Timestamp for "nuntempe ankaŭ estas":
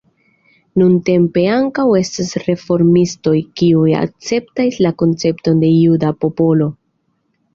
0.81-2.31